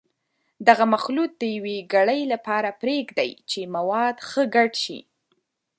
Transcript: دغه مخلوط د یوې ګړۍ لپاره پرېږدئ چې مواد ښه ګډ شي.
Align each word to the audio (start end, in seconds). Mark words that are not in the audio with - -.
دغه 0.67 0.83
مخلوط 0.93 1.31
د 1.37 1.43
یوې 1.55 1.77
ګړۍ 1.93 2.21
لپاره 2.33 2.77
پرېږدئ 2.81 3.31
چې 3.49 3.59
مواد 3.75 4.15
ښه 4.29 4.43
ګډ 4.55 4.71
شي. 4.83 4.99